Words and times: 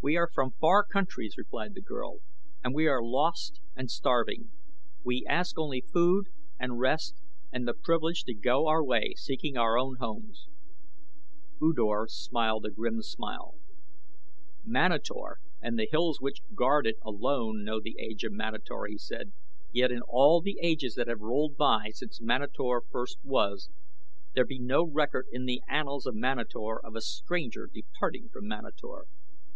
"We 0.00 0.16
are 0.16 0.30
from 0.32 0.52
far 0.60 0.84
countries," 0.84 1.34
replied 1.36 1.74
the 1.74 1.82
girl, 1.82 2.18
"and 2.62 2.72
we 2.72 2.86
are 2.86 3.02
lost 3.02 3.60
and 3.74 3.90
starving. 3.90 4.52
We 5.02 5.26
ask 5.28 5.58
only 5.58 5.80
food 5.92 6.28
and 6.56 6.78
rest 6.78 7.16
and 7.50 7.66
the 7.66 7.74
privilege 7.74 8.22
to 8.26 8.34
go 8.34 8.68
our 8.68 8.82
way 8.84 9.14
seeking 9.16 9.56
our 9.56 9.76
own 9.76 9.96
homes." 9.98 10.46
U 11.60 11.72
Dor 11.74 12.06
smiled 12.08 12.64
a 12.64 12.70
grim 12.70 13.02
smile. 13.02 13.56
"Manator 14.64 15.40
and 15.60 15.76
the 15.76 15.88
hills 15.90 16.20
which 16.20 16.42
guard 16.54 16.86
it 16.86 16.98
alone 17.02 17.64
know 17.64 17.80
the 17.80 17.96
age 17.98 18.22
of 18.22 18.30
Manator," 18.30 18.84
he 18.88 18.98
said; 18.98 19.32
"yet 19.72 19.90
in 19.90 20.02
all 20.02 20.40
the 20.40 20.60
ages 20.62 20.94
that 20.94 21.08
have 21.08 21.18
rolled 21.20 21.56
by 21.56 21.88
since 21.92 22.20
Manator 22.20 22.82
first 22.88 23.18
was, 23.24 23.68
there 24.36 24.46
be 24.46 24.60
no 24.60 24.84
record 24.86 25.26
in 25.32 25.44
the 25.46 25.60
annals 25.68 26.06
of 26.06 26.14
Manator 26.14 26.78
of 26.84 26.94
a 26.94 27.00
stranger 27.00 27.66
departing 27.66 28.28
from 28.28 28.46
Manator." 28.46 29.06